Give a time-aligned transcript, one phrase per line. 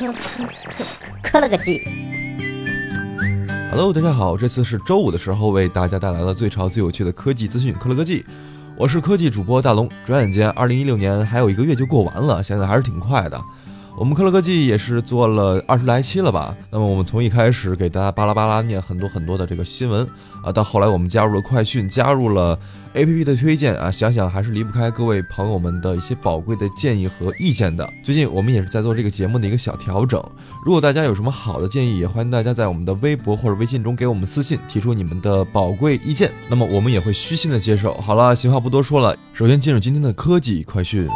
[0.00, 0.18] 科科
[0.78, 0.84] 科
[1.22, 1.86] 科了个技。
[3.70, 8.24] Hello，大家好，这次是周五的时候为大家带来了最潮最有趣的科技资讯，科了科技，
[8.78, 9.86] 我是科技主播大龙。
[10.06, 13.38] 转眼间，二零一六年还有一个月就过完了，想想还是挺快的。
[13.98, 16.56] 我们科乐科技也是做了二十来期了吧？
[16.70, 20.06] 那么我们从一开始给大家巴拉巴拉念很多很多的这个新闻
[20.42, 22.58] 啊，到后来我们加入了快讯，加入了
[22.94, 27.86] APP 的推荐啊，想想还是离不开各位朋友们的一些宝贵的建议和意见的。
[28.02, 30.22] 最近我们也是在做这个节目的一个小调整，
[30.64, 37.92] 如果大家有什么好的建议，也欢迎大家在我们的微博或者微信中给我们私信提出你们的宝贵意见，那么我们也会虚心的接受。
[37.94, 41.06] 好了，闲话不多说了，首先进入今天的科技快讯。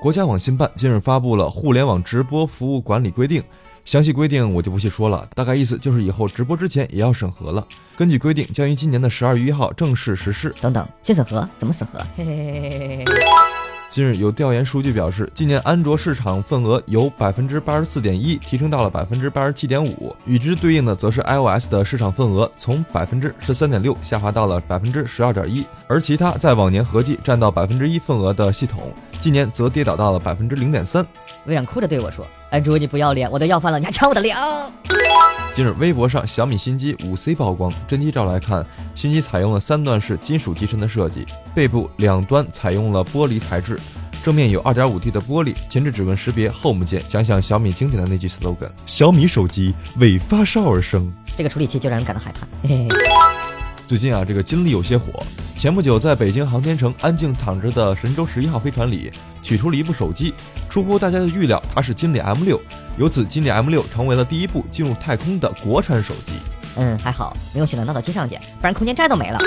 [0.00, 3.42] 国家网信办近日发布了《互联网直播服务管理规定》，
[3.84, 7.62] 详细规定我就不细说了，大概意思就是以后直播之前也要审核了。
[7.98, 10.54] 根据规定，将于今年的十二月一号正式实施。
[10.58, 11.46] 等等，先审核？
[11.58, 11.98] 怎么审核？
[12.16, 13.04] 嘿嘿嘿嘿嘿嘿。
[13.90, 28.90] 近日有调研数据表示，今年安卓市场份额由百分之八十四点一提升到了百分之八十七点五，与之对应的则是 iOS 的市场份额从百分之十三点六下滑到了百分之十二点一，而其他在往年合计占到百分之一份额的系统。
[29.20, 31.06] 今年则跌倒到了百分之零点三。
[31.44, 34.72] 微软哭着对我说：“安卓你不要脸，我都要饭了，你还抢我的粮！”
[35.54, 43.78] 近日，微博上小米新机五 C 曝光，真机照来看，新机采用了三段式金属机身的设计，背部两端采用了玻璃材质，
[44.22, 47.02] 正面有二点五 T 的玻璃，前置指纹识别，Home 键。
[47.10, 52.46] 想想小米经典的那句 slogan：“ 小米手机为发烧而生。”这个处理器就让人感到害怕。
[52.66, 53.19] 嘿嘿。
[53.90, 55.20] 最近啊，这个金立有些火。
[55.56, 59.10] 前不久，在北京航天城安静躺着的神舟十一号飞船里，
[59.42, 60.32] 取出了一部手机。
[60.68, 62.60] 出乎大家的预料，它是金立 M 六。
[62.98, 66.34] 由此，金立 M 六成为了第一部进入太空的国产手机。
[66.76, 69.40] 嗯，还好没有性能闹到机上去，不然空间站都没了。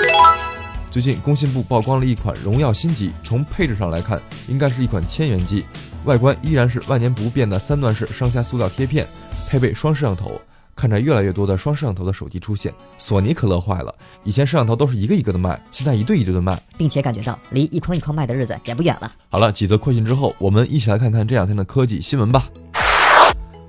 [0.90, 5.64] 最近，工信部曝光了一款荣耀新机，从配置上来看，应该是一款千元机。
[6.04, 9.06] 外观依然是万年不变的三段式上下塑料贴片，
[9.48, 10.38] 配备双摄像头。
[10.74, 13.94] 看着越来越多的双摄像头的手机出现，索尼可乐坏了。
[14.22, 19.10] 以前摄像头都是一个一个的卖，现在一对一对的卖，并且感觉到离一筐一筐卖的日子也不远了。
[19.28, 22.48] 好了，几则快讯之后，我们一起来看看这两天的科技新闻吧。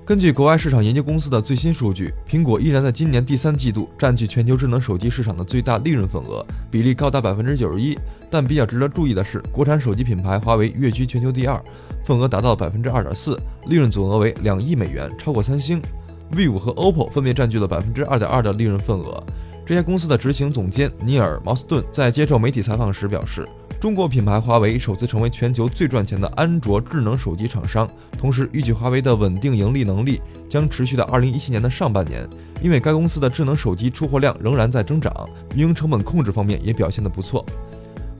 [0.04, 7.98] 根据国外市场研究公司的最新数据，苹果依然在今年第三季度占据全球智能手机市场的最大利润份额，比例高达百分之九十一。
[8.30, 11.60] 但比较值得注意的是，国产手机品牌华为跃居全球第二，
[12.04, 15.82] 份额达到百分之二点四，利润总额为两亿美元，超过三星。
[16.32, 19.22] Vivo 和 OPPO 分别占据了百分之二点二的利润份额。
[19.64, 23.48] 这家公司的执行总监尼尔·毛斯顿在接受媒体采访时表示，
[23.80, 27.88] 中国品牌华为首次成为全球最赚钱的安卓智能手机厂商。
[28.16, 32.24] 同时，预计华为的稳定盈利能力将持续到二零一七年的上半年，
[32.62, 35.12] 因为该公司的智能手机出货量仍然在增长，
[35.56, 37.44] 运营成本控制方面也表现得不错。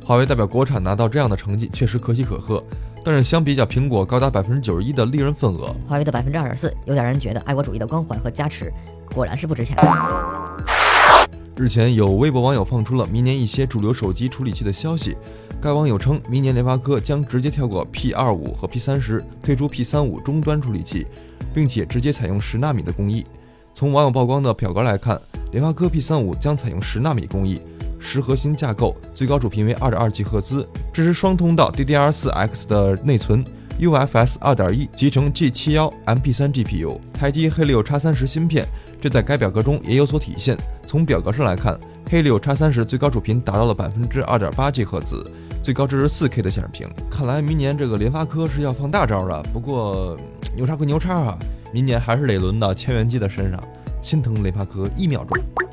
[0.04, 2.62] 华为代表国产拿到这样的成绩，确实可喜可贺。
[3.06, 8.68] 但是相比较苹果高达百分之九十一的利润份额，华为的百分之二点四，有点让人觉得爱国主义的光环和加持，
[9.14, 11.28] 果然是不值钱的。
[11.54, 15.16] 日前有微博网友放出了明年一些主流手机处理器的消息，
[15.62, 21.06] 该网友称，明年联发科将直接跳过 P 二五和 P 三十，推出 P 三五终端处理器，
[21.54, 23.24] 并且直接采用十纳米的工艺。
[23.72, 25.16] 从网友曝光的表格来看，
[25.52, 27.62] 联发科 P 三五将采用十纳米工艺。
[28.06, 33.44] 十核心架构，最高主频为二点二 G 赫兹，支持双通道 DDR4X 的内存
[33.80, 38.64] ，UFS 二点一集成 G 七幺 MP3 GPU，台积黑六叉三十芯片，
[39.00, 40.56] 这在该表格中也有所体现。
[40.86, 41.76] 从表格上来看，
[42.08, 45.28] 黑六叉三十最高主频达到了百分之二点八 G 赫兹，
[45.60, 46.88] 最高支持四 K 的显示屏。
[47.10, 49.42] 看来明年这个联发科是要放大招了。
[49.52, 50.16] 不过
[50.54, 51.36] 牛叉归牛叉啊，
[51.72, 53.60] 明年还是得轮到千元机的身上，
[54.00, 55.65] 心疼联发科一秒钟。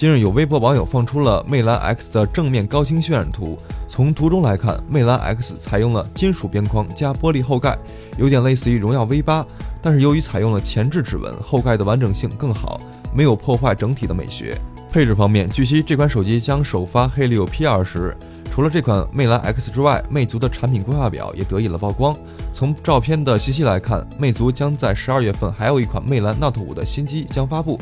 [0.00, 3.54] 近日，有微博网友放出了魅蓝 X 的正面高清渲染图。
[3.86, 7.78] 从图中来看，魅蓝 X 采用了金属边框加玻璃后盖，
[8.16, 9.44] 有点类似于荣耀 V 八。
[9.82, 12.80] 但是由于采用了前置指纹，后盖的完整性更好，
[13.14, 14.56] 没有破坏整体的美学。
[14.90, 18.16] 配置方面，据悉这款手机将首发黑六 P 二十。
[18.50, 22.16] 除了这款魅蓝 X 之外，魅族的产品规划表也得以了曝光。
[22.54, 27.78] 从照片的信息来看，魅族将在十二月份还有一款魅蓝 Note 五的新机将发布。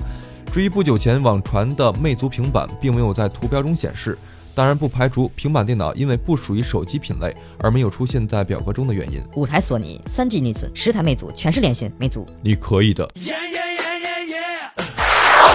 [0.52, 4.18] 至于不久前网传的魅族平板，并没有在图标中显示，
[4.54, 9.22] 当然不排除平板电脑因为不属于手机品类而没有出现在表格中的原因。
[9.36, 13.08] 五台索尼，三 G 内存，十台魅族，全是联信魅族，你可以的。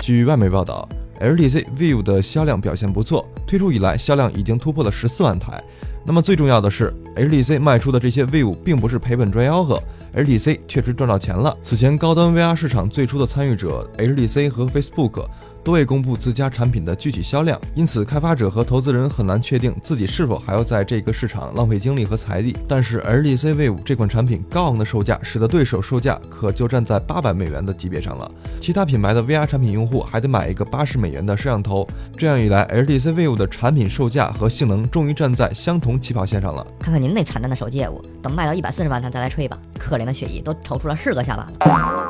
[0.01, 0.88] 据外媒报道
[1.19, 5.62] ，HTC Vive 的销量表现不错，推出以来销量已经突破了十四万台。
[6.06, 9.81] 那么最重要的是，HTC 卖出的这些 Vive 并不是赔本赚吆喝。
[10.15, 11.56] HTC 确实赚到钱了。
[11.62, 15.25] 此前高端 VR 市场最初的参与者 HTC 和 Facebook
[15.63, 22.56] 都未公布自家产品的具体销量，因此开发者和投资人很难确定自己是否还要在这个市场浪费精力和财力。
[22.68, 28.30] 但是 HTC Vive 这款产品高昂的售价，使得对手售价可就站在八百美元的级别上了。
[28.60, 31.88] 其他品牌的 VR 产品用户还得买一个八十美元的摄像头，
[32.18, 36.66] 这样一来，HTC Vive 的产品售价和性能终于站在相同起跑线上了。
[36.80, 39.57] 看看您那惨淡的手机业务，等卖到一百四十万，咱再来吹吧。
[39.80, 42.02] 可怜的雪姨都抽出了四个下巴。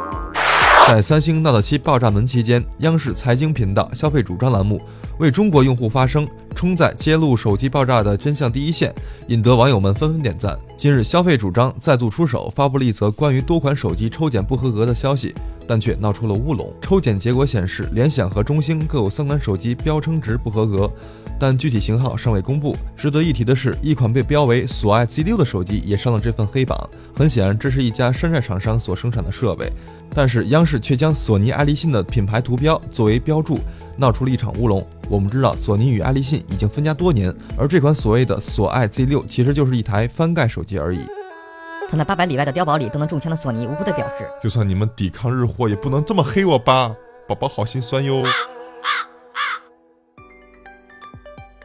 [0.85, 4.81] 在三星 Note 7爆炸门期间，央视财经频道消费主张栏目
[5.17, 8.93] 为中国用户发声，冲在揭露手机爆炸的真相第一线，
[9.27, 10.59] 引得网友们纷纷点赞。
[10.75, 15.33] 今日消费主张再度出手，发布了一则关于多款手机抽检不合格的消息，
[15.67, 16.73] 但却闹出了乌龙。
[16.81, 20.91] 抽检结果显示，联想和中兴各有三款手机标称值不合格，
[21.39, 22.75] 但具体型号尚未公布。
[22.95, 26.89] 值得一提的是，一款被标为索爱 Z6 的手机也上了这份黑榜。
[27.15, 29.71] 很显然，这是一家山寨厂商所生产的设备。
[30.15, 33.59] 但是央视却将索尼爱立信的品牌图标作为标注，
[33.97, 34.85] 闹出了一场乌龙。
[35.09, 40.99] 我们知道，索尼与爱立信已经分家多年，而这款所谓的索爱 Z6 其实就是一台翻盖手机而已。
[41.93, 46.91] 他那八百里外的碉堡里都能中枪的索尼无辜的表示：就算你们抵抗日货，也不能这么黑我吧，
[47.27, 48.23] 宝宝好心酸哟。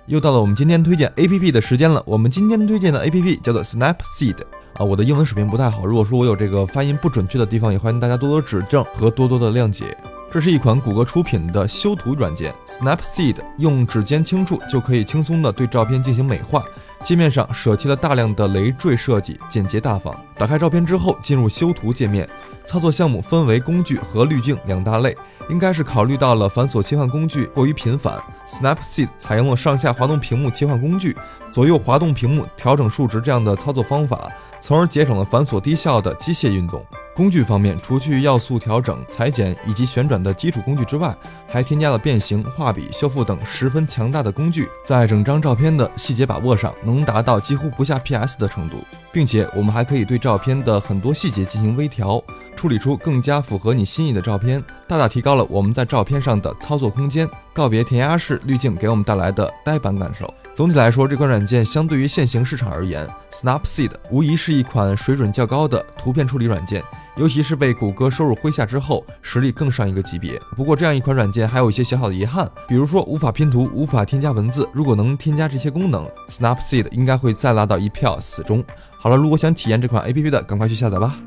[0.05, 2.03] 又到了我们今天推荐 APP 的时间了。
[2.05, 4.37] 我们今天推荐的 APP 叫做 Snapseed。
[4.75, 9.97] 啊，我的英文水平不太好，如果说我有这个发音不准确的地方，也欢迎大家多多指正和多多的谅解。
[10.31, 16.63] 这是一款谷歌出品的修图软件，Snapseed 用指尖轻触就可以轻松的对照片进行美化。
[17.03, 20.15] 界面上舍弃了大量的累赘设计，简洁大方。
[20.37, 22.29] 打开照片之后，进入修图界面，
[22.67, 25.17] 操作项目分为工具和滤镜两大类。
[25.49, 31.17] 应该是考虑到了繁琐切换工具过于频繁，Snapseed 采用了上下滑动屏幕切换工具、
[31.51, 34.31] 左右滑动屏幕调整数值这样的操作方法，
[34.61, 36.85] 从而节省了繁琐低效的机械运动。
[37.19, 41.13] 工具方面，除去要素调整、裁剪以及旋转的基础工具之外，
[41.49, 52.23] 还添加了变形、画笔、修复等十分强大的工具，在整张照片的细节把握上能达到几乎不下 PS 的程度，并且我们还可以对照片的很多细节进行微调，
[52.55, 60.33] 处理出更加符合你心意的照片，大大提高了我们在照片上的操作空间，告别填鸭式滤镜给我们带来的呆板感受。
[60.55, 66.81] 总体来说，这款软件相对于现行市场而言，Snapseed 无疑是一款水准较高的图片处理软件。
[67.19, 70.41] 尤其是被谷歌收入麾下之后，实力更上一个级别。
[70.55, 74.69] 不过，这样一款软件还有一些小小的遗憾，比如说无法拼图、无法添加文字。
[74.73, 78.63] 如果能添加这些功能，Snapseed 应该会再拉到一票死忠。
[78.99, 81.19] 好了，如果想体验这款 APP 的，赶快去下载吧。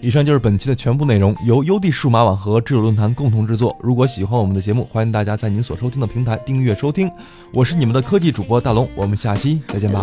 [0.00, 3.76] 以上就是本期的全部内容，由优地数码网和智友论坛共同制作。
[3.80, 7.10] 如果喜欢我们的节目，欢迎大家在您所收听的平台订阅收听。
[7.52, 10.00] 我是你们的科技主播大龙，我们下期再见吧。